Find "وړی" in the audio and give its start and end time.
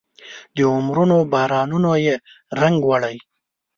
2.89-3.17